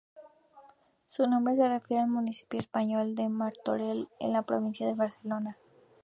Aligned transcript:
Su 1.05 1.27
nombre 1.27 1.55
se 1.55 1.69
refiere 1.69 2.01
al 2.01 2.09
municipio 2.09 2.59
español 2.59 3.13
de 3.13 3.29
Martorell, 3.29 4.07
en 4.19 4.33
la 4.33 4.41
provincia 4.41 4.87
de 4.87 4.95
Barcelona. 4.95 5.59